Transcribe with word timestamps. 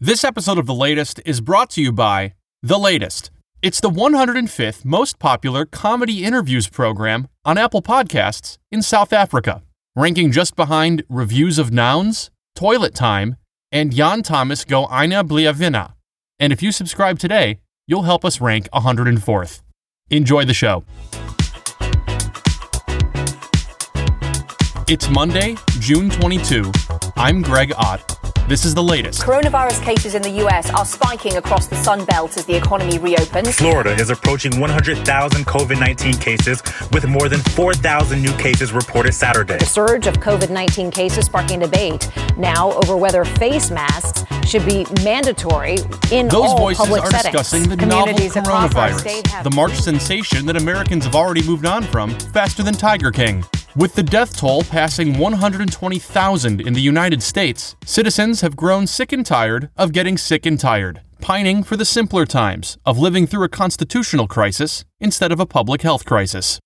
This 0.00 0.22
episode 0.22 0.58
of 0.58 0.66
The 0.66 0.76
Latest 0.76 1.20
is 1.26 1.40
brought 1.40 1.70
to 1.70 1.82
you 1.82 1.90
by 1.90 2.34
The 2.62 2.78
Latest. 2.78 3.32
It's 3.62 3.80
the 3.80 3.90
105th 3.90 4.84
most 4.84 5.18
popular 5.18 5.66
comedy 5.66 6.22
interviews 6.22 6.68
program 6.68 7.26
on 7.44 7.58
Apple 7.58 7.82
Podcasts 7.82 8.58
in 8.70 8.80
South 8.80 9.12
Africa, 9.12 9.60
ranking 9.96 10.30
just 10.30 10.54
behind 10.54 11.02
Reviews 11.08 11.58
of 11.58 11.72
Nouns, 11.72 12.30
Toilet 12.54 12.94
Time, 12.94 13.38
and 13.72 13.92
Jan 13.92 14.22
Thomas 14.22 14.64
Go 14.64 14.86
Eine 14.86 15.26
Bliavina. 15.26 15.94
And 16.38 16.52
if 16.52 16.62
you 16.62 16.70
subscribe 16.70 17.18
today, 17.18 17.58
you'll 17.88 18.02
help 18.02 18.24
us 18.24 18.40
rank 18.40 18.68
104th. 18.72 19.62
Enjoy 20.10 20.44
the 20.44 20.54
show. 20.54 20.84
It's 24.86 25.10
Monday, 25.10 25.56
June 25.80 26.08
22. 26.08 26.70
I'm 27.16 27.42
Greg 27.42 27.72
Ott. 27.76 28.27
This 28.48 28.64
is 28.64 28.74
the 28.74 28.82
latest. 28.82 29.20
Coronavirus 29.20 29.82
cases 29.82 30.14
in 30.14 30.22
the 30.22 30.30
U.S. 30.42 30.70
are 30.70 30.86
spiking 30.86 31.36
across 31.36 31.66
the 31.66 31.76
Sun 31.76 32.06
Belt 32.06 32.34
as 32.38 32.46
the 32.46 32.56
economy 32.56 32.96
reopens. 32.96 33.56
Florida 33.56 33.90
is 33.90 34.08
approaching 34.08 34.58
100,000 34.58 35.44
COVID 35.44 35.78
19 35.78 36.14
cases, 36.14 36.62
with 36.90 37.06
more 37.06 37.28
than 37.28 37.40
4,000 37.40 38.22
new 38.22 38.32
cases 38.38 38.72
reported 38.72 39.12
Saturday. 39.12 39.58
The 39.58 39.66
surge 39.66 40.06
of 40.06 40.14
COVID 40.14 40.48
19 40.48 40.90
cases 40.90 41.26
sparking 41.26 41.60
debate 41.60 42.10
now 42.38 42.72
over 42.72 42.96
whether 42.96 43.26
face 43.26 43.70
masks 43.70 44.24
should 44.48 44.64
be 44.64 44.86
mandatory 45.04 45.76
in 46.10 46.28
Those 46.28 46.48
all 46.48 46.56
voices 46.58 46.86
public 46.86 47.02
are 47.02 47.10
settings. 47.10 47.32
discussing 47.34 47.68
the 47.68 47.76
novel 47.76 48.06
Communities 48.06 48.34
across 48.34 48.74
our 48.74 48.98
state 48.98 49.24
coronavirus, 49.26 49.42
the 49.44 49.50
March 49.54 49.74
sensation 49.74 50.46
that 50.46 50.56
Americans 50.56 51.04
have 51.04 51.14
already 51.14 51.42
moved 51.46 51.66
on 51.66 51.82
from 51.82 52.18
faster 52.32 52.62
than 52.62 52.72
Tiger 52.72 53.10
King. 53.10 53.44
With 53.78 53.94
the 53.94 54.02
death 54.02 54.36
toll 54.36 54.64
passing 54.64 55.18
120,000 55.18 56.60
in 56.60 56.72
the 56.72 56.80
United 56.80 57.22
States, 57.22 57.76
citizens 57.84 58.40
have 58.40 58.56
grown 58.56 58.88
sick 58.88 59.12
and 59.12 59.24
tired 59.24 59.70
of 59.76 59.92
getting 59.92 60.18
sick 60.18 60.46
and 60.46 60.58
tired, 60.58 61.00
pining 61.20 61.62
for 61.62 61.76
the 61.76 61.84
simpler 61.84 62.26
times 62.26 62.76
of 62.84 62.98
living 62.98 63.24
through 63.24 63.44
a 63.44 63.48
constitutional 63.48 64.26
crisis 64.26 64.84
instead 64.98 65.30
of 65.30 65.38
a 65.38 65.46
public 65.46 65.82
health 65.82 66.04
crisis. 66.04 66.58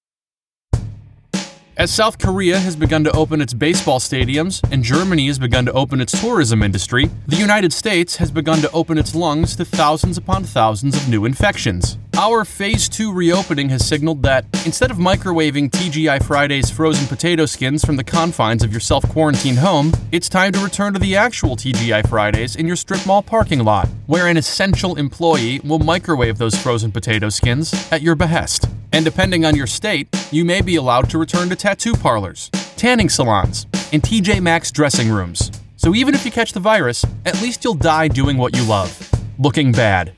As 1.76 1.92
South 1.92 2.18
Korea 2.18 2.58
has 2.58 2.76
begun 2.76 3.04
to 3.04 3.12
open 3.12 3.42
its 3.42 3.52
baseball 3.52 3.98
stadiums 3.98 4.62
and 4.72 4.82
Germany 4.82 5.26
has 5.26 5.38
begun 5.38 5.66
to 5.66 5.72
open 5.72 6.00
its 6.00 6.18
tourism 6.18 6.62
industry, 6.62 7.10
the 7.26 7.36
United 7.36 7.74
States 7.74 8.16
has 8.16 8.30
begun 8.30 8.62
to 8.62 8.70
open 8.72 8.96
its 8.96 9.14
lungs 9.14 9.54
to 9.56 9.66
thousands 9.66 10.16
upon 10.16 10.44
thousands 10.44 10.96
of 10.96 11.10
new 11.10 11.26
infections. 11.26 11.98
Our 12.18 12.44
Phase 12.44 12.90
2 12.90 13.10
reopening 13.10 13.70
has 13.70 13.86
signaled 13.86 14.22
that 14.22 14.44
instead 14.66 14.90
of 14.90 14.98
microwaving 14.98 15.70
TGI 15.70 16.22
Fridays 16.22 16.70
frozen 16.70 17.06
potato 17.06 17.46
skins 17.46 17.82
from 17.84 17.96
the 17.96 18.04
confines 18.04 18.62
of 18.62 18.70
your 18.70 18.80
self 18.80 19.08
quarantined 19.08 19.58
home, 19.58 19.92
it's 20.12 20.28
time 20.28 20.52
to 20.52 20.60
return 20.60 20.92
to 20.92 20.98
the 20.98 21.16
actual 21.16 21.56
TGI 21.56 22.06
Fridays 22.06 22.56
in 22.56 22.66
your 22.66 22.76
strip 22.76 23.06
mall 23.06 23.22
parking 23.22 23.64
lot, 23.64 23.88
where 24.06 24.26
an 24.26 24.36
essential 24.36 24.96
employee 24.96 25.60
will 25.60 25.78
microwave 25.78 26.36
those 26.36 26.54
frozen 26.54 26.92
potato 26.92 27.30
skins 27.30 27.72
at 27.90 28.02
your 28.02 28.14
behest. 28.14 28.66
And 28.92 29.06
depending 29.06 29.46
on 29.46 29.56
your 29.56 29.66
state, 29.66 30.06
you 30.30 30.44
may 30.44 30.60
be 30.60 30.76
allowed 30.76 31.08
to 31.10 31.18
return 31.18 31.48
to 31.48 31.56
tattoo 31.56 31.94
parlors, 31.94 32.50
tanning 32.76 33.08
salons, 33.08 33.66
and 33.90 34.02
TJ 34.02 34.42
Maxx 34.42 34.70
dressing 34.70 35.10
rooms. 35.10 35.50
So 35.76 35.94
even 35.94 36.14
if 36.14 36.26
you 36.26 36.30
catch 36.30 36.52
the 36.52 36.60
virus, 36.60 37.06
at 37.24 37.40
least 37.40 37.64
you'll 37.64 37.74
die 37.74 38.08
doing 38.08 38.36
what 38.36 38.54
you 38.54 38.64
love 38.64 39.08
looking 39.38 39.72
bad. 39.72 40.12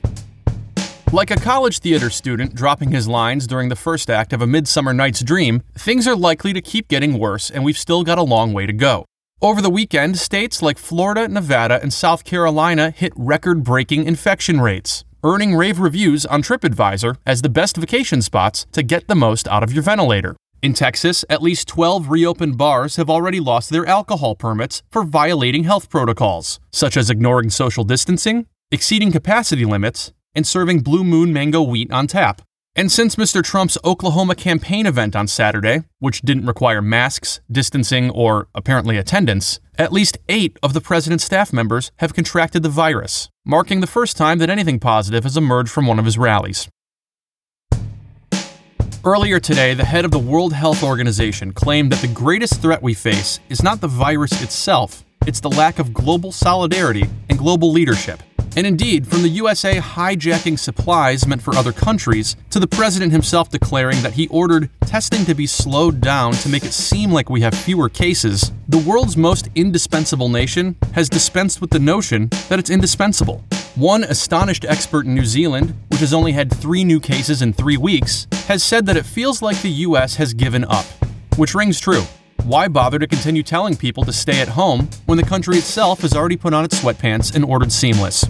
Like 1.11 1.31
a 1.31 1.35
college 1.35 1.79
theater 1.79 2.09
student 2.09 2.55
dropping 2.55 2.91
his 2.91 3.07
lines 3.07 3.47
during 3.47 3.69
the 3.69 3.75
first 3.75 4.09
act 4.09 4.33
of 4.33 4.41
A 4.41 4.47
Midsummer 4.47 4.91
Night's 4.91 5.21
Dream, 5.21 5.61
things 5.77 6.07
are 6.07 6.15
likely 6.15 6.51
to 6.51 6.61
keep 6.61 6.87
getting 6.87 7.19
worse, 7.19 7.49
and 7.49 7.63
we've 7.63 7.77
still 7.77 8.03
got 8.03 8.17
a 8.17 8.23
long 8.23 8.53
way 8.53 8.65
to 8.65 8.73
go. 8.73 9.05
Over 9.41 9.61
the 9.61 9.69
weekend, 9.69 10.17
states 10.17 10.61
like 10.61 10.77
Florida, 10.77 11.27
Nevada, 11.27 11.79
and 11.81 11.93
South 11.93 12.23
Carolina 12.23 12.89
hit 12.89 13.13
record 13.15 13.63
breaking 13.63 14.05
infection 14.05 14.59
rates, 14.59 15.05
earning 15.23 15.55
rave 15.55 15.79
reviews 15.79 16.25
on 16.25 16.41
TripAdvisor 16.41 17.17
as 17.25 17.41
the 17.43 17.49
best 17.49 17.77
vacation 17.77 18.21
spots 18.21 18.65
to 18.71 18.83
get 18.83 19.07
the 19.07 19.15
most 19.15 19.47
out 19.47 19.63
of 19.63 19.71
your 19.71 19.83
ventilator. 19.83 20.35
In 20.61 20.73
Texas, 20.73 21.23
at 21.29 21.43
least 21.43 21.67
12 21.67 22.09
reopened 22.09 22.57
bars 22.57 22.95
have 22.95 23.09
already 23.09 23.39
lost 23.39 23.69
their 23.69 23.85
alcohol 23.85 24.35
permits 24.35 24.81
for 24.89 25.03
violating 25.03 25.65
health 25.65 25.89
protocols, 25.89 26.59
such 26.73 26.97
as 26.97 27.09
ignoring 27.09 27.51
social 27.51 27.83
distancing, 27.83 28.47
exceeding 28.71 29.11
capacity 29.11 29.65
limits, 29.65 30.11
and 30.35 30.45
serving 30.45 30.81
Blue 30.81 31.03
Moon 31.03 31.31
mango 31.31 31.61
wheat 31.61 31.91
on 31.91 32.07
tap. 32.07 32.41
And 32.77 32.91
since 32.91 33.15
Mr. 33.15 33.41
Trump's 33.41 33.77
Oklahoma 33.85 34.35
campaign 34.35 34.85
event 34.85 35.15
on 35.15 35.27
Saturday, 35.27 35.83
which 35.99 36.21
didn't 36.21 36.45
require 36.45 36.81
masks, 36.81 37.39
distancing, 37.49 38.09
or 38.09 38.49
apparently 38.53 38.97
attendance, 38.97 39.61
at 39.77 39.93
least 39.93 40.17
eight 40.27 40.59
of 40.61 40.73
the 40.73 40.81
president's 40.81 41.23
staff 41.23 41.53
members 41.53 41.93
have 41.99 42.13
contracted 42.13 42.63
the 42.63 42.69
virus, 42.69 43.29
marking 43.45 43.79
the 43.79 43.87
first 43.87 44.17
time 44.17 44.39
that 44.39 44.49
anything 44.49 44.77
positive 44.77 45.23
has 45.23 45.37
emerged 45.37 45.71
from 45.71 45.87
one 45.87 45.99
of 45.99 46.05
his 46.05 46.17
rallies. 46.17 46.67
Earlier 49.05 49.39
today, 49.39 49.73
the 49.73 49.85
head 49.85 50.03
of 50.03 50.11
the 50.11 50.19
World 50.19 50.51
Health 50.51 50.83
Organization 50.83 51.53
claimed 51.53 51.91
that 51.91 52.01
the 52.01 52.13
greatest 52.13 52.61
threat 52.61 52.81
we 52.81 52.93
face 52.93 53.39
is 53.49 53.63
not 53.63 53.79
the 53.79 53.87
virus 53.87 54.41
itself, 54.41 55.05
it's 55.25 55.39
the 55.39 55.49
lack 55.49 55.79
of 55.79 55.93
global 55.93 56.31
solidarity 56.31 57.05
and 57.29 57.37
global 57.37 57.71
leadership. 57.71 58.21
And 58.57 58.65
indeed, 58.65 59.05
from 59.05 59.21
the 59.21 59.29
USA 59.29 59.79
hijacking 59.79 60.57
supplies 60.57 61.27
meant 61.27 61.41
for 61.41 61.55
other 61.55 61.73
countries 61.73 62.37
to 62.51 62.59
the 62.59 62.67
president 62.67 63.11
himself 63.11 63.49
declaring 63.49 64.01
that 64.01 64.13
he 64.13 64.29
ordered 64.29 64.69
testing 64.85 65.25
to 65.25 65.35
be 65.35 65.45
slowed 65.45 65.99
down 65.99 66.31
to 66.33 66.47
make 66.47 66.63
it 66.63 66.71
seem 66.71 67.11
like 67.11 67.29
we 67.29 67.41
have 67.41 67.53
fewer 67.53 67.89
cases, 67.89 68.53
the 68.69 68.77
world's 68.77 69.17
most 69.17 69.49
indispensable 69.55 70.29
nation 70.29 70.77
has 70.93 71.09
dispensed 71.09 71.59
with 71.59 71.69
the 71.69 71.79
notion 71.79 72.29
that 72.47 72.57
it's 72.57 72.69
indispensable. 72.69 73.43
One 73.75 74.05
astonished 74.05 74.63
expert 74.63 75.05
in 75.05 75.15
New 75.15 75.25
Zealand, 75.25 75.75
which 75.89 75.99
has 75.99 76.13
only 76.13 76.31
had 76.31 76.49
three 76.49 76.85
new 76.85 77.01
cases 77.01 77.41
in 77.41 77.51
three 77.51 77.75
weeks, 77.75 78.25
has 78.47 78.63
said 78.63 78.85
that 78.85 78.95
it 78.95 79.05
feels 79.05 79.41
like 79.41 79.61
the 79.61 79.69
US 79.69 80.15
has 80.15 80.33
given 80.33 80.63
up, 80.63 80.85
which 81.35 81.55
rings 81.55 81.81
true. 81.81 82.03
Why 82.45 82.69
bother 82.69 82.99
to 82.99 83.07
continue 83.07 83.43
telling 83.43 83.75
people 83.75 84.05
to 84.05 84.13
stay 84.13 84.39
at 84.39 84.49
home 84.49 84.87
when 85.07 85.17
the 85.17 85.25
country 85.25 85.57
itself 85.57 86.01
has 86.01 86.13
already 86.13 86.37
put 86.37 86.53
on 86.53 86.63
its 86.63 86.79
sweatpants 86.79 87.35
and 87.35 87.43
ordered 87.43 87.71
seamless? 87.71 88.23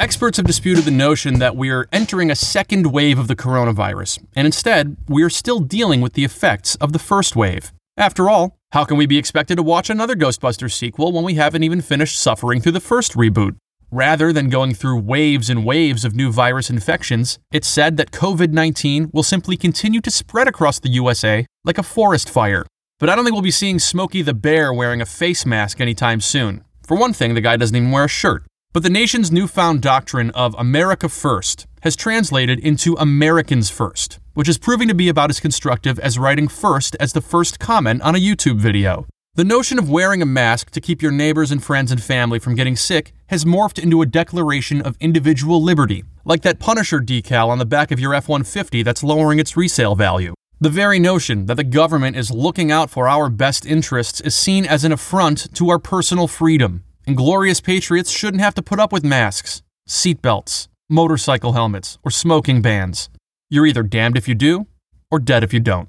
Experts 0.00 0.36
have 0.36 0.46
disputed 0.46 0.84
the 0.84 0.92
notion 0.92 1.40
that 1.40 1.56
we're 1.56 1.88
entering 1.90 2.30
a 2.30 2.36
second 2.36 2.92
wave 2.92 3.18
of 3.18 3.26
the 3.26 3.34
coronavirus, 3.34 4.24
and 4.36 4.46
instead, 4.46 4.96
we're 5.08 5.28
still 5.28 5.58
dealing 5.58 6.00
with 6.00 6.12
the 6.12 6.24
effects 6.24 6.76
of 6.76 6.92
the 6.92 7.00
first 7.00 7.34
wave. 7.34 7.72
After 7.96 8.30
all, 8.30 8.56
how 8.70 8.84
can 8.84 8.96
we 8.96 9.06
be 9.06 9.18
expected 9.18 9.56
to 9.56 9.62
watch 9.64 9.90
another 9.90 10.14
Ghostbusters 10.14 10.70
sequel 10.70 11.10
when 11.10 11.24
we 11.24 11.34
haven't 11.34 11.64
even 11.64 11.80
finished 11.80 12.16
suffering 12.16 12.60
through 12.60 12.78
the 12.78 12.80
first 12.80 13.14
reboot? 13.14 13.56
Rather 13.90 14.32
than 14.32 14.48
going 14.48 14.72
through 14.72 15.00
waves 15.00 15.50
and 15.50 15.64
waves 15.64 16.04
of 16.04 16.14
new 16.14 16.30
virus 16.30 16.70
infections, 16.70 17.40
it's 17.50 17.66
said 17.66 17.96
that 17.96 18.12
COVID 18.12 18.52
19 18.52 19.10
will 19.12 19.24
simply 19.24 19.56
continue 19.56 20.00
to 20.02 20.12
spread 20.12 20.46
across 20.46 20.78
the 20.78 20.90
USA 20.90 21.44
like 21.64 21.78
a 21.78 21.82
forest 21.82 22.30
fire. 22.30 22.64
But 23.00 23.10
I 23.10 23.16
don't 23.16 23.24
think 23.24 23.32
we'll 23.32 23.42
be 23.42 23.50
seeing 23.50 23.80
Smokey 23.80 24.22
the 24.22 24.32
Bear 24.32 24.72
wearing 24.72 25.00
a 25.00 25.06
face 25.06 25.44
mask 25.44 25.80
anytime 25.80 26.20
soon. 26.20 26.62
For 26.86 26.96
one 26.96 27.12
thing, 27.12 27.34
the 27.34 27.40
guy 27.40 27.56
doesn't 27.56 27.74
even 27.74 27.90
wear 27.90 28.04
a 28.04 28.08
shirt. 28.08 28.44
But 28.78 28.84
the 28.84 28.90
nation's 28.90 29.32
newfound 29.32 29.82
doctrine 29.82 30.30
of 30.36 30.54
America 30.56 31.08
First 31.08 31.66
has 31.80 31.96
translated 31.96 32.60
into 32.60 32.94
Americans 32.94 33.70
First, 33.70 34.20
which 34.34 34.48
is 34.48 34.56
proving 34.56 34.86
to 34.86 34.94
be 34.94 35.08
about 35.08 35.30
as 35.30 35.40
constructive 35.40 35.98
as 35.98 36.16
writing 36.16 36.46
first 36.46 36.94
as 37.00 37.12
the 37.12 37.20
first 37.20 37.58
comment 37.58 38.02
on 38.02 38.14
a 38.14 38.20
YouTube 38.20 38.60
video. 38.60 39.04
The 39.34 39.42
notion 39.42 39.80
of 39.80 39.90
wearing 39.90 40.22
a 40.22 40.26
mask 40.26 40.70
to 40.70 40.80
keep 40.80 41.02
your 41.02 41.10
neighbors 41.10 41.50
and 41.50 41.60
friends 41.60 41.90
and 41.90 42.00
family 42.00 42.38
from 42.38 42.54
getting 42.54 42.76
sick 42.76 43.12
has 43.30 43.44
morphed 43.44 43.82
into 43.82 44.00
a 44.00 44.06
declaration 44.06 44.80
of 44.80 44.96
individual 45.00 45.60
liberty, 45.60 46.04
like 46.24 46.42
that 46.42 46.60
Punisher 46.60 47.00
decal 47.00 47.48
on 47.48 47.58
the 47.58 47.66
back 47.66 47.90
of 47.90 47.98
your 47.98 48.14
F 48.14 48.28
150 48.28 48.84
that's 48.84 49.02
lowering 49.02 49.40
its 49.40 49.56
resale 49.56 49.96
value. 49.96 50.34
The 50.60 50.70
very 50.70 51.00
notion 51.00 51.46
that 51.46 51.56
the 51.56 51.64
government 51.64 52.16
is 52.16 52.30
looking 52.30 52.70
out 52.70 52.90
for 52.90 53.08
our 53.08 53.28
best 53.28 53.66
interests 53.66 54.20
is 54.20 54.36
seen 54.36 54.64
as 54.64 54.84
an 54.84 54.92
affront 54.92 55.52
to 55.56 55.68
our 55.68 55.80
personal 55.80 56.28
freedom, 56.28 56.84
and 57.08 57.16
glorious 57.16 57.60
patriots 57.60 58.10
shouldn't 58.10 58.42
have 58.42 58.54
to 58.54 58.62
put 58.62 58.78
up 58.78 58.92
with 58.92 59.02
masks, 59.02 59.62
seatbelts, 59.88 60.68
motorcycle 60.90 61.54
helmets, 61.54 61.98
or 62.04 62.10
smoking 62.10 62.60
bans. 62.60 63.08
You're 63.48 63.64
either 63.64 63.82
damned 63.82 64.18
if 64.18 64.28
you 64.28 64.34
do, 64.34 64.66
or 65.10 65.18
dead 65.18 65.42
if 65.42 65.54
you 65.54 65.58
don't. 65.58 65.88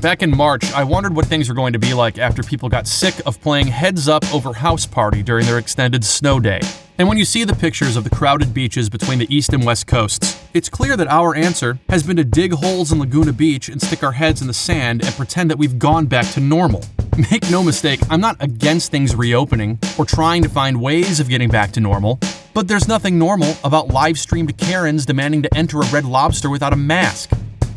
Back 0.00 0.22
in 0.22 0.36
March, 0.36 0.72
I 0.72 0.84
wondered 0.84 1.14
what 1.14 1.26
things 1.26 1.48
were 1.48 1.54
going 1.54 1.72
to 1.72 1.78
be 1.80 1.94
like 1.94 2.18
after 2.18 2.44
people 2.44 2.68
got 2.68 2.86
sick 2.86 3.14
of 3.26 3.40
playing 3.40 3.66
heads 3.68 4.08
up 4.08 4.24
over 4.32 4.52
house 4.52 4.86
party 4.86 5.22
during 5.22 5.46
their 5.46 5.58
extended 5.58 6.04
snow 6.04 6.38
day. 6.38 6.60
And 6.98 7.08
when 7.08 7.18
you 7.18 7.24
see 7.24 7.42
the 7.42 7.54
pictures 7.54 7.96
of 7.96 8.04
the 8.04 8.10
crowded 8.10 8.54
beaches 8.54 8.88
between 8.88 9.18
the 9.18 9.32
east 9.34 9.52
and 9.52 9.64
west 9.64 9.88
coasts, 9.88 10.40
it's 10.54 10.68
clear 10.68 10.96
that 10.96 11.08
our 11.08 11.34
answer 11.34 11.78
has 11.88 12.04
been 12.04 12.16
to 12.16 12.24
dig 12.24 12.52
holes 12.52 12.92
in 12.92 13.00
Laguna 13.00 13.32
Beach 13.32 13.68
and 13.68 13.82
stick 13.82 14.04
our 14.04 14.12
heads 14.12 14.40
in 14.40 14.46
the 14.46 14.54
sand 14.54 15.04
and 15.04 15.14
pretend 15.16 15.50
that 15.50 15.58
we've 15.58 15.78
gone 15.78 16.06
back 16.06 16.26
to 16.32 16.40
normal. 16.40 16.82
Make 17.18 17.50
no 17.50 17.62
mistake, 17.62 18.00
I'm 18.08 18.22
not 18.22 18.42
against 18.42 18.90
things 18.90 19.14
reopening 19.14 19.78
or 19.98 20.06
trying 20.06 20.42
to 20.44 20.48
find 20.48 20.80
ways 20.80 21.20
of 21.20 21.28
getting 21.28 21.50
back 21.50 21.72
to 21.72 21.80
normal, 21.80 22.18
but 22.54 22.68
there's 22.68 22.88
nothing 22.88 23.18
normal 23.18 23.54
about 23.64 23.88
live 23.88 24.18
streamed 24.18 24.56
Karens 24.56 25.04
demanding 25.04 25.42
to 25.42 25.54
enter 25.54 25.82
a 25.82 25.86
red 25.90 26.06
lobster 26.06 26.48
without 26.48 26.72
a 26.72 26.76
mask. 26.76 27.32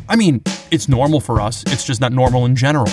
I 0.08 0.16
mean, 0.16 0.40
it's 0.70 0.88
normal 0.88 1.20
for 1.20 1.38
us, 1.38 1.62
it's 1.66 1.84
just 1.84 2.00
not 2.00 2.14
normal 2.14 2.46
in 2.46 2.56
general. 2.56 2.88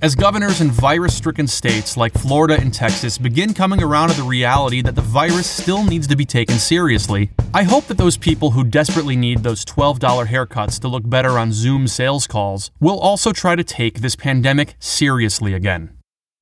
As 0.00 0.14
governors 0.14 0.60
in 0.60 0.70
virus 0.70 1.16
stricken 1.16 1.48
states 1.48 1.96
like 1.96 2.12
Florida 2.12 2.56
and 2.56 2.72
Texas 2.72 3.18
begin 3.18 3.52
coming 3.52 3.82
around 3.82 4.10
to 4.10 4.16
the 4.16 4.22
reality 4.22 4.80
that 4.80 4.94
the 4.94 5.02
virus 5.02 5.50
still 5.50 5.82
needs 5.82 6.06
to 6.06 6.14
be 6.14 6.24
taken 6.24 6.56
seriously, 6.60 7.30
I 7.52 7.64
hope 7.64 7.86
that 7.86 7.98
those 7.98 8.16
people 8.16 8.52
who 8.52 8.62
desperately 8.62 9.16
need 9.16 9.42
those 9.42 9.64
$12 9.64 10.28
haircuts 10.28 10.78
to 10.82 10.88
look 10.88 11.02
better 11.10 11.30
on 11.30 11.50
Zoom 11.50 11.88
sales 11.88 12.28
calls 12.28 12.70
will 12.78 13.00
also 13.00 13.32
try 13.32 13.56
to 13.56 13.64
take 13.64 14.00
this 14.00 14.14
pandemic 14.14 14.76
seriously 14.78 15.52
again. 15.52 15.90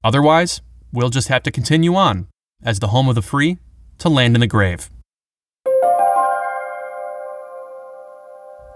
Otherwise, 0.05 0.61
we'll 0.93 1.09
just 1.09 1.29
have 1.29 1.43
to 1.44 1.50
continue 1.50 1.94
on 1.94 2.26
as 2.62 2.81
the 2.81 2.88
home 2.88 3.09
of 3.09 3.14
the 3.14 3.23
free 3.23 3.56
to 3.97 4.11
land 4.11 4.35
in 4.35 4.41
the 4.41 4.47
grave. 4.47 4.91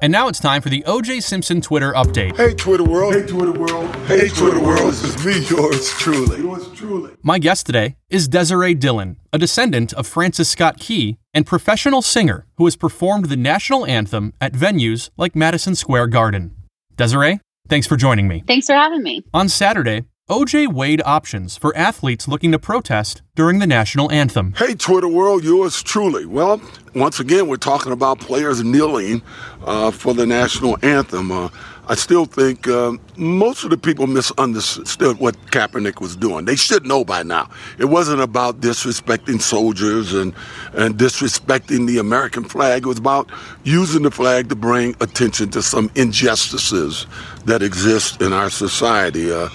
And 0.03 0.11
now 0.11 0.29
it's 0.29 0.41
time 0.41 0.63
for 0.63 0.71
the 0.71 0.83
OJ 0.87 1.23
Simpson 1.23 1.61
Twitter 1.61 1.93
update. 1.93 2.35
Hey, 2.35 2.55
Twitter 2.55 2.85
world. 2.85 3.15
Hey, 3.15 3.27
Twitter 3.27 3.53
world. 3.53 3.95
Hey, 4.07 4.29
Twitter 4.29 4.59
world. 4.59 4.95
This 4.95 5.05
is 5.05 5.27
me, 5.27 5.47
yours 5.55 5.91
truly. 5.91 6.41
Yours 6.41 6.73
truly. 6.73 7.13
My 7.23 7.39
guest 7.39 7.67
today 7.67 7.97
is 8.09 8.27
Desirée 8.27 8.79
Dillon, 8.79 9.19
a 9.31 9.37
descendant 9.37 9.93
of 9.93 10.07
Francis 10.07 10.49
Scott 10.49 10.79
Key 10.79 11.19
and 11.35 11.47
professional 11.47 12.01
singer 12.01 12.47
who 12.57 12.65
has 12.65 12.77
performed 12.77 13.27
the 13.27 13.37
national 13.37 13.85
anthem 13.85 14.33
at 14.41 14.55
venues 14.55 15.11
like 15.19 15.37
Madison 15.37 15.75
Square 15.75 16.07
Garden. 16.07 16.57
Desirée, 16.97 17.41
thanks 17.69 17.87
for 17.87 17.99
joining 17.99 18.27
me. 18.27 18.43
Thanks 18.47 18.69
for 18.69 18.75
having 18.75 19.03
me. 19.03 19.23
On 19.35 19.51
Saturday, 19.51 20.05
OJ 20.31 20.73
weighed 20.73 21.03
options 21.05 21.57
for 21.57 21.77
athletes 21.77 22.29
looking 22.29 22.53
to 22.53 22.59
protest 22.61 23.21
during 23.35 23.59
the 23.59 23.67
national 23.67 24.13
anthem. 24.13 24.55
Hey, 24.57 24.75
Twitter 24.75 25.09
world, 25.09 25.43
yours 25.43 25.83
truly. 25.83 26.25
Well, 26.25 26.63
once 26.95 27.19
again, 27.19 27.49
we're 27.49 27.57
talking 27.57 27.91
about 27.91 28.21
players 28.21 28.63
kneeling 28.63 29.23
uh, 29.65 29.91
for 29.91 30.15
the 30.15 30.27
national 30.27 30.79
anthem. 30.85 31.33
Uh, 31.33 31.49
I 31.89 31.97
still 31.97 32.27
think 32.27 32.69
uh, 32.69 32.93
most 33.17 33.65
of 33.65 33.71
the 33.71 33.77
people 33.77 34.07
misunderstood 34.07 35.19
what 35.19 35.35
Kaepernick 35.51 36.01
was 36.01 36.15
doing. 36.15 36.45
They 36.45 36.55
should 36.55 36.87
know 36.87 37.05
by 37.05 37.25
now. 37.25 37.51
It 37.81 37.87
wasn't 37.87 38.21
about 38.21 38.61
disrespecting 38.61 39.43
soldiers 39.43 40.13
and, 40.13 40.33
and 40.75 40.95
disrespecting 40.95 41.89
the 41.89 41.99
American 41.99 42.45
flag. 42.45 42.85
It 42.85 42.87
was 42.87 42.99
about 42.99 43.29
using 43.65 44.05
the 44.05 44.13
flag 44.13 44.49
to 44.51 44.55
bring 44.55 44.95
attention 45.01 45.51
to 45.51 45.61
some 45.63 45.91
injustices 45.97 47.09
that 47.47 47.65
exist 47.65 48.23
in 48.23 48.33
our 48.33 48.49
society. 48.49 49.33
Uh, 49.33 49.49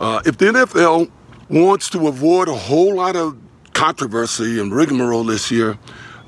uh, 0.00 0.22
if 0.24 0.38
the 0.38 0.46
NFL 0.46 1.10
wants 1.48 1.90
to 1.90 2.08
avoid 2.08 2.48
a 2.48 2.54
whole 2.54 2.96
lot 2.96 3.16
of 3.16 3.36
controversy 3.74 4.58
and 4.60 4.74
rigmarole 4.74 5.24
this 5.24 5.50
year, 5.50 5.78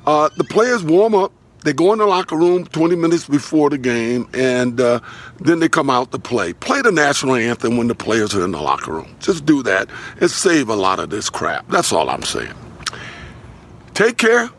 uh, 0.06 0.28
the 0.36 0.44
players 0.44 0.82
warm 0.84 1.14
up. 1.14 1.32
They 1.64 1.72
go 1.72 1.92
in 1.92 2.00
the 2.00 2.06
locker 2.06 2.36
room 2.36 2.64
20 2.66 2.96
minutes 2.96 3.28
before 3.28 3.70
the 3.70 3.78
game, 3.78 4.28
and 4.34 4.80
uh, 4.80 4.98
then 5.40 5.60
they 5.60 5.68
come 5.68 5.90
out 5.90 6.10
to 6.10 6.18
play. 6.18 6.52
Play 6.54 6.82
the 6.82 6.90
national 6.90 7.36
anthem 7.36 7.76
when 7.76 7.86
the 7.86 7.94
players 7.94 8.34
are 8.34 8.44
in 8.44 8.50
the 8.50 8.60
locker 8.60 8.92
room. 8.92 9.14
Just 9.20 9.46
do 9.46 9.62
that 9.62 9.88
and 10.20 10.28
save 10.28 10.68
a 10.68 10.74
lot 10.74 10.98
of 10.98 11.10
this 11.10 11.30
crap. 11.30 11.68
That's 11.68 11.92
all 11.92 12.10
I'm 12.10 12.24
saying. 12.24 12.52
Take 13.94 14.18
care. 14.18 14.50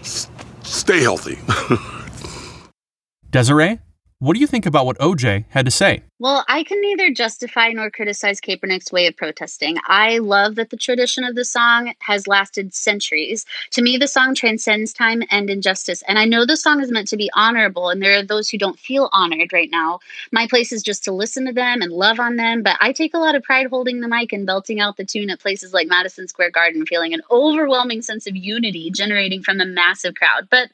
S- 0.00 0.28
stay 0.62 1.00
healthy. 1.00 1.36
Desirée, 3.30 3.80
what 4.18 4.34
do 4.34 4.40
you 4.40 4.46
think 4.46 4.64
about 4.64 4.86
what 4.86 4.98
OJ 4.98 5.44
had 5.50 5.66
to 5.66 5.70
say? 5.70 6.02
Well, 6.18 6.46
I 6.48 6.64
can 6.64 6.80
neither 6.80 7.10
justify 7.10 7.68
nor 7.72 7.90
criticize 7.90 8.40
Kaepernick's 8.40 8.90
way 8.90 9.06
of 9.06 9.18
protesting. 9.18 9.76
I 9.86 10.16
love 10.16 10.54
that 10.54 10.70
the 10.70 10.78
tradition 10.78 11.24
of 11.24 11.34
the 11.34 11.44
song 11.44 11.92
has 11.98 12.26
lasted 12.26 12.72
centuries. 12.72 13.44
To 13.72 13.82
me, 13.82 13.98
the 13.98 14.08
song 14.08 14.34
transcends 14.34 14.94
time 14.94 15.22
and 15.30 15.50
injustice. 15.50 16.02
And 16.08 16.18
I 16.18 16.24
know 16.24 16.46
the 16.46 16.56
song 16.56 16.80
is 16.80 16.90
meant 16.90 17.08
to 17.08 17.18
be 17.18 17.30
honorable, 17.34 17.90
and 17.90 18.00
there 18.00 18.18
are 18.18 18.22
those 18.22 18.48
who 18.48 18.56
don't 18.56 18.78
feel 18.78 19.10
honored 19.12 19.52
right 19.52 19.68
now. 19.70 19.98
My 20.32 20.46
place 20.46 20.72
is 20.72 20.82
just 20.82 21.04
to 21.04 21.12
listen 21.12 21.44
to 21.44 21.52
them 21.52 21.82
and 21.82 21.92
love 21.92 22.18
on 22.18 22.36
them. 22.36 22.62
But 22.62 22.78
I 22.80 22.92
take 22.92 23.12
a 23.12 23.18
lot 23.18 23.34
of 23.34 23.42
pride 23.42 23.66
holding 23.66 24.00
the 24.00 24.08
mic 24.08 24.32
and 24.32 24.46
belting 24.46 24.80
out 24.80 24.96
the 24.96 25.04
tune 25.04 25.28
at 25.28 25.40
places 25.40 25.74
like 25.74 25.86
Madison 25.86 26.28
Square 26.28 26.52
Garden, 26.52 26.86
feeling 26.86 27.12
an 27.12 27.20
overwhelming 27.30 28.00
sense 28.00 28.26
of 28.26 28.34
unity 28.34 28.90
generating 28.90 29.42
from 29.42 29.58
the 29.58 29.66
massive 29.66 30.14
crowd. 30.14 30.48
But 30.50 30.70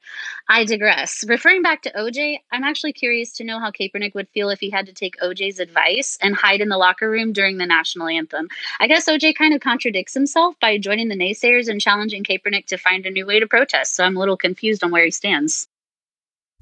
I 0.49 0.65
digress. 0.65 1.25
Referring 1.27 1.63
back 1.63 1.83
to 1.83 1.93
OJ, 1.93 2.39
I'm 2.53 2.63
actually 2.63 2.93
curious 2.93 3.32
to 3.33 3.45
know 3.45 3.59
how 3.59 3.71
Kaepernick 3.71 4.15
would 4.15 4.29
feel 4.29 4.51
if 4.51 4.61
he 4.61 4.71
had 4.71 4.87
to 4.87 4.93
take 4.93 5.19
OJ's 5.21 5.59
advice 5.59 6.19
and 6.21 6.35
hide 6.35 6.61
in 6.61 6.69
the 6.69 6.79
locker 6.79 7.11
room 7.11 7.33
during 7.33 7.59
the 7.59 7.67
national 7.67 8.09
anthem. 8.09 8.49
I 8.81 8.87
guess 8.87 9.09
OJ 9.09 9.35
kind 9.35 9.55
of 9.55 9.61
contradicts 9.61 10.15
himself 10.15 10.55
by 10.61 10.79
joining 10.79 11.09
the 11.09 11.17
naysayers 11.17 11.69
and 11.69 11.81
challenging 11.81 12.25
Kaepernick 12.25 12.67
to 12.67 12.77
find 12.77 13.07
a 13.07 13.11
new 13.11 13.27
way 13.27 13.41
to 13.41 13.47
protest. 13.47 13.95
So 13.97 14.05
I'm 14.05 14.17
a 14.17 14.21
little 14.21 14.37
confused 14.37 14.85
on 14.85 14.91
where 14.91 15.05
he 15.05 15.11
stands. 15.11 15.69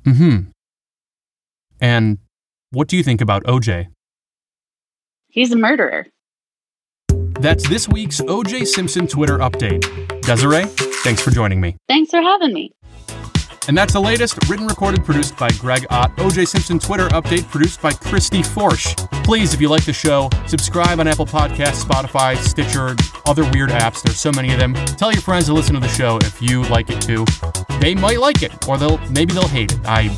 Hmm. 0.05 0.51
And 1.81 2.19
what 2.71 2.89
do 2.89 2.97
you 2.97 3.03
think 3.03 3.21
about 3.21 3.45
OJ? 3.45 3.89
He's 5.29 5.53
a 5.53 5.57
murderer. 5.57 6.07
That's 7.41 7.67
this 7.69 7.89
week's 7.89 8.21
OJ 8.21 8.67
Simpson 8.67 9.07
Twitter 9.07 9.39
update. 9.39 9.83
Desirée, 10.23 10.69
thanks 11.03 11.23
for 11.23 11.31
joining 11.31 11.61
me. 11.61 11.77
Thanks 11.89 12.11
for 12.11 12.21
having 12.21 12.53
me. 12.53 12.73
And 13.69 13.77
that's 13.77 13.93
the 13.93 14.01
latest, 14.01 14.49
written, 14.49 14.67
recorded, 14.67 15.05
produced 15.05 15.37
by 15.37 15.49
Greg 15.59 15.87
Ott. 15.91 16.15
OJ 16.17 16.49
Simpson 16.49 16.79
Twitter 16.79 17.09
update 17.09 17.49
produced 17.51 17.81
by 17.81 17.93
Christy 17.93 18.41
Forsch. 18.41 18.97
Please, 19.23 19.55
if 19.55 19.61
you 19.61 19.69
like 19.69 19.85
the 19.85 19.93
show, 19.93 20.29
subscribe 20.47 20.99
on 20.99 21.07
Apple 21.07 21.27
Podcasts, 21.27 21.85
Spotify, 21.85 22.37
Stitcher, 22.37 22.97
other 23.27 23.49
weird 23.53 23.71
apps. 23.71 24.03
There's 24.03 24.19
so 24.19 24.33
many 24.33 24.53
of 24.53 24.59
them. 24.59 24.75
Tell 24.75 25.13
your 25.13 25.21
friends 25.21 25.47
to 25.47 25.53
listen 25.53 25.75
to 25.75 25.81
the 25.81 25.89
show 25.89 26.19
if 26.23 26.41
you 26.43 26.63
like 26.65 26.91
it 26.91 27.01
too. 27.01 27.25
They 27.81 27.95
might 27.95 28.19
like 28.19 28.43
it, 28.43 28.67
or 28.67 28.77
they'll 28.77 28.99
maybe 29.09 29.33
they'll 29.35 29.47
hate 29.47 29.73
it. 29.73 29.81
I, 29.85 30.11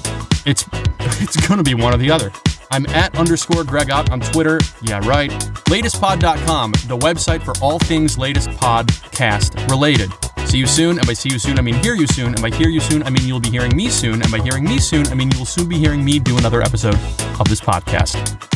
it's 0.46 0.64
it's 1.20 1.36
gonna 1.48 1.62
be 1.62 1.74
one 1.74 1.92
or 1.92 1.98
the 1.98 2.10
other. 2.10 2.32
I'm 2.70 2.86
at 2.86 3.14
underscore 3.18 3.64
Greg 3.64 3.90
Ott 3.90 4.10
on 4.10 4.20
Twitter. 4.20 4.58
Yeah, 4.80 5.06
right. 5.06 5.30
Latestpod.com, 5.68 6.72
the 6.86 6.96
website 6.96 7.42
for 7.42 7.52
all 7.62 7.78
things 7.78 8.16
latest 8.16 8.48
podcast 8.50 9.68
related. 9.68 10.10
See 10.52 10.58
you 10.58 10.66
soon, 10.66 10.98
and 10.98 11.06
by 11.06 11.14
see 11.14 11.30
you 11.30 11.38
soon, 11.38 11.58
I 11.58 11.62
mean 11.62 11.76
hear 11.76 11.94
you 11.94 12.06
soon, 12.06 12.26
and 12.26 12.42
by 12.42 12.50
hear 12.50 12.68
you 12.68 12.78
soon, 12.78 13.02
I 13.04 13.08
mean 13.08 13.26
you'll 13.26 13.40
be 13.40 13.48
hearing 13.48 13.74
me 13.74 13.88
soon, 13.88 14.20
and 14.20 14.30
by 14.30 14.38
hearing 14.38 14.64
me 14.64 14.78
soon, 14.80 15.06
I 15.06 15.14
mean 15.14 15.30
you 15.30 15.38
will 15.38 15.46
soon 15.46 15.66
be 15.66 15.78
hearing 15.78 16.04
me 16.04 16.18
do 16.18 16.36
another 16.36 16.60
episode 16.60 16.98
of 17.40 17.48
this 17.48 17.58
podcast. 17.58 18.51